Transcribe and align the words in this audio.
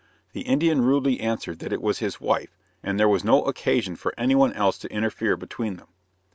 The 0.33 0.41
Indian 0.41 0.81
rudely 0.81 1.19
answered 1.19 1.59
that 1.59 1.71
it 1.71 1.79
was 1.79 1.99
his 1.99 2.19
wife, 2.19 2.57
and 2.81 2.99
there 2.99 3.07
was 3.07 3.23
no 3.23 3.43
occasion 3.43 3.95
for 3.95 4.15
anyone 4.17 4.51
else 4.53 4.79
to 4.79 4.91
interfere 4.91 5.37
between 5.37 5.75
them. 5.75 5.89